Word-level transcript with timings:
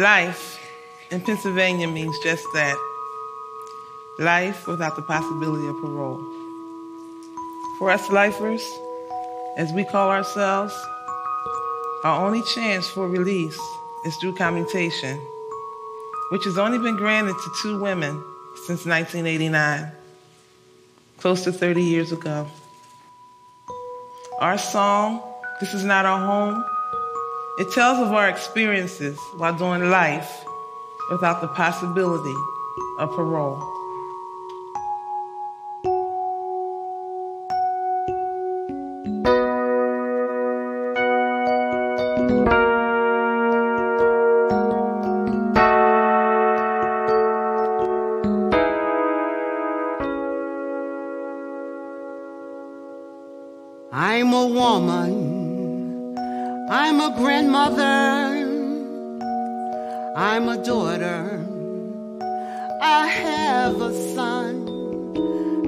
Life 0.00 0.58
in 1.10 1.20
Pennsylvania 1.20 1.86
means 1.86 2.18
just 2.20 2.42
that 2.54 2.74
life 4.18 4.66
without 4.66 4.96
the 4.96 5.02
possibility 5.02 5.68
of 5.68 5.76
parole. 5.76 6.24
For 7.78 7.90
us 7.90 8.08
lifers, 8.08 8.62
as 9.58 9.70
we 9.74 9.84
call 9.84 10.08
ourselves, 10.08 10.72
our 12.02 12.26
only 12.26 12.40
chance 12.54 12.88
for 12.88 13.10
release 13.10 13.60
is 14.06 14.16
through 14.16 14.36
commutation, 14.36 15.18
which 16.30 16.44
has 16.44 16.56
only 16.56 16.78
been 16.78 16.96
granted 16.96 17.34
to 17.34 17.50
two 17.60 17.78
women 17.78 18.24
since 18.64 18.86
1989, 18.86 19.92
close 21.18 21.44
to 21.44 21.52
30 21.52 21.82
years 21.82 22.10
ago. 22.10 22.46
Our 24.38 24.56
song, 24.56 25.20
This 25.60 25.74
Is 25.74 25.84
Not 25.84 26.06
Our 26.06 26.24
Home, 26.24 26.64
it 27.60 27.70
tells 27.70 27.98
of 27.98 28.10
our 28.14 28.26
experiences 28.26 29.18
while 29.36 29.52
doing 29.52 29.90
life 29.90 30.46
without 31.10 31.42
the 31.42 31.48
possibility 31.48 32.34
of 32.98 33.10
parole. 33.10 33.60
I'm 42.30 42.59
a 57.60 57.74
grandmother. 57.74 59.20
I'm 60.16 60.48
a 60.48 60.56
daughter. 60.64 61.44
I 62.82 63.06
have 63.06 63.80
a 63.80 64.14
son. 64.14 64.66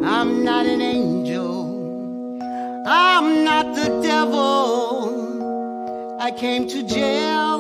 I'm 0.05 0.45
not 0.45 0.67
an 0.67 0.81
angel. 0.81 2.41
I'm 2.87 3.45
not 3.45 3.75
the 3.75 4.01
devil. 4.03 5.13
I 6.21 6.31
came 6.31 6.67
to 6.69 6.83
jail 6.83 7.59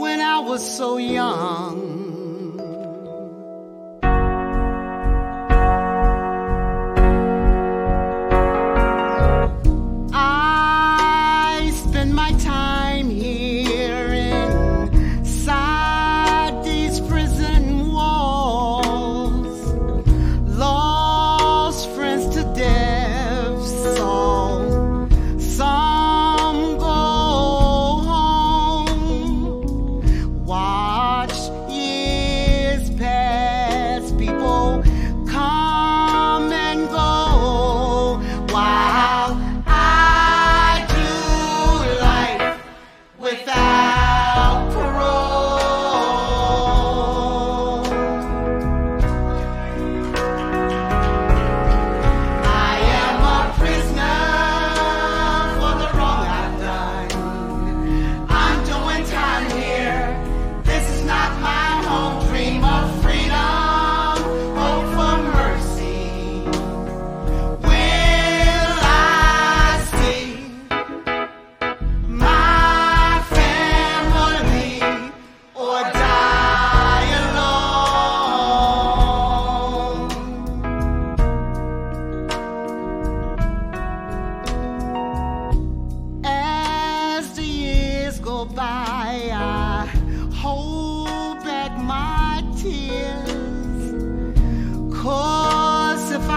when 0.00 0.20
I 0.20 0.38
was 0.38 0.62
so 0.76 0.96
young. 0.98 1.99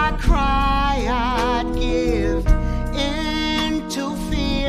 I 0.04 0.10
cry, 0.18 1.06
I'd 1.08 1.74
give 1.76 2.46
in 2.94 3.88
to 3.88 4.14
fear. 4.28 4.68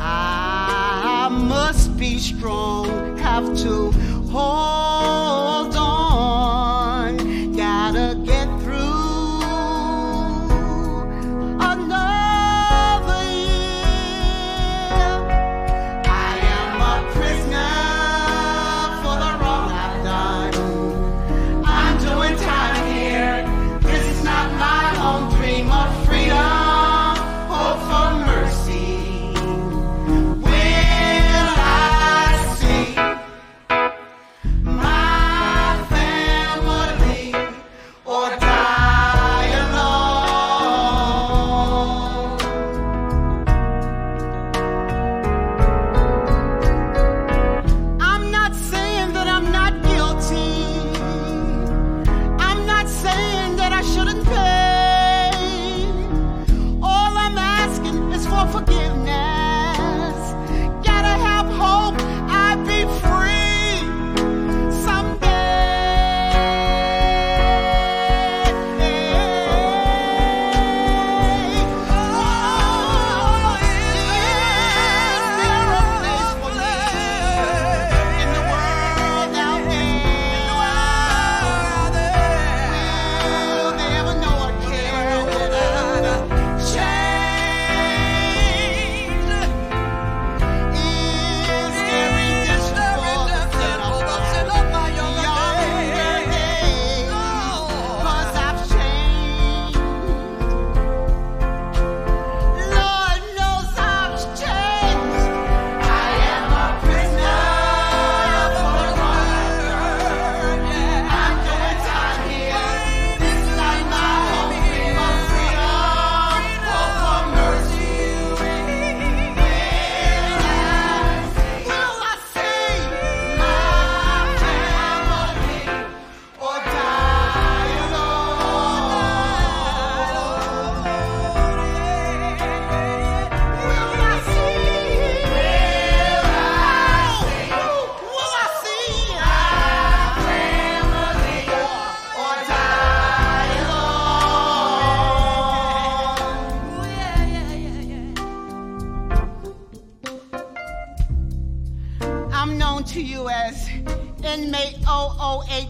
I 0.00 1.28
must 1.30 1.96
be 1.96 2.18
strong, 2.18 3.16
have 3.18 3.56
to 3.58 3.92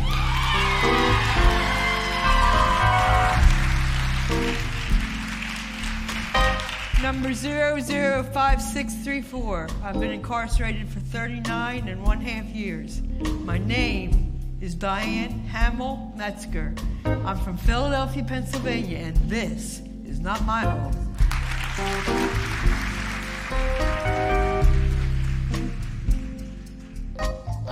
Number 7.02 7.32
005634. 7.32 9.68
I've 9.82 10.00
been 10.00 10.10
incarcerated 10.10 10.88
for 10.88 11.00
39 11.00 11.88
and 11.88 12.02
one 12.02 12.20
half 12.20 12.44
years. 12.46 13.02
My 13.44 13.58
name 13.58 14.34
is 14.60 14.74
Diane 14.74 15.38
Hamill 15.46 16.12
Metzger. 16.16 16.74
I'm 17.04 17.38
from 17.38 17.56
Philadelphia, 17.56 18.24
Pennsylvania, 18.24 18.98
and 18.98 19.16
this 19.30 19.80
is 20.04 20.18
not 20.20 20.44
my 20.44 20.62
home. 20.62 20.92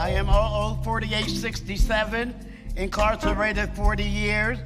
I 0.06 0.10
am 0.10 0.26
004867, 0.26 2.34
incarcerated 2.76 3.74
40 3.74 4.04
years. 4.04 4.58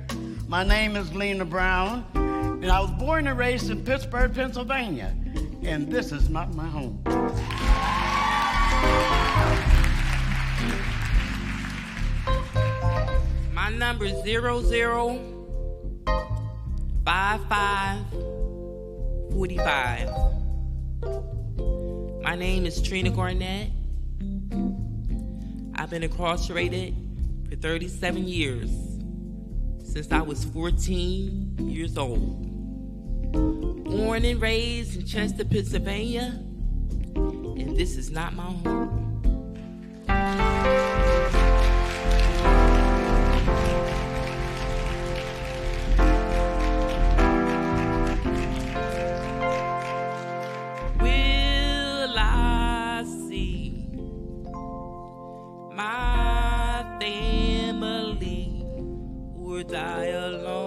My 0.47 0.63
name 0.63 0.97
is 0.97 1.15
Lena 1.15 1.47
Brown, 1.47 2.05
and 2.15 2.71
I 2.71 2.79
was 2.81 2.91
born 2.99 3.27
and 3.27 3.39
raised 3.39 3.71
in 3.71 3.83
Pittsburgh, 3.83 4.35
Pennsylvania. 4.35 5.17
And 5.63 5.91
this 5.91 6.13
is 6.13 6.29
not 6.29 6.55
my 6.55 6.67
home. 6.67 7.03
My 13.55 13.71
number 13.71 14.05
is 14.05 14.23
zero 14.23 14.61
zero 14.61 15.19
five 17.03 17.41
five 17.49 18.05
forty 19.33 19.57
five. 19.57 20.11
My 22.21 22.37
name 22.37 22.67
is 22.67 22.83
Trina 22.83 23.09
Garnett. 23.09 23.71
I've 25.91 25.95
been 25.95 26.05
incarcerated 26.05 26.95
for 27.49 27.57
37 27.57 28.29
years 28.29 28.71
since 29.83 30.13
I 30.13 30.23
was 30.23 30.45
14 30.45 31.57
years 31.69 31.99
old. 31.99 33.33
Born 33.33 34.25
and 34.25 34.41
raised 34.41 35.01
in 35.01 35.05
Chester, 35.05 35.45
Pennsylvania, 35.45 36.33
and 37.17 37.77
this 37.77 37.97
is 37.97 38.09
not 38.09 38.35
my 38.37 38.45
home. 38.45 39.00
Die 59.71 60.11
alone? 60.13 60.60